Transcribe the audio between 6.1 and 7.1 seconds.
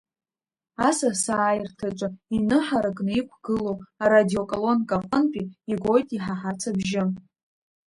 иҳаҳац абжьы.